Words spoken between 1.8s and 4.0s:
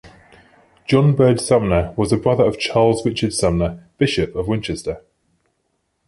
was a brother of Charles Richard Sumner,